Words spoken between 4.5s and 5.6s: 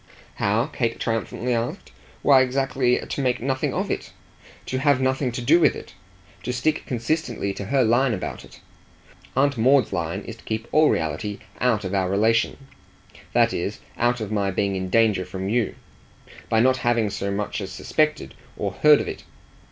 to have nothing to do